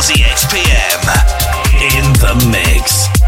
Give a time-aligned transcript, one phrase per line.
[0.00, 1.02] Aussie XPM
[1.92, 3.19] in the mix.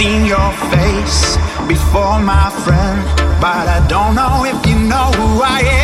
[0.00, 1.36] seen your face
[1.68, 2.98] before, my friend,
[3.38, 5.79] but I don't know if you know who I am.